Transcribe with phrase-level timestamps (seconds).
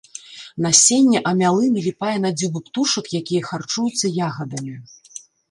[0.65, 4.75] Насенне амялы наліпае на дзюбы птушак, якія харчуюцца ягадамі.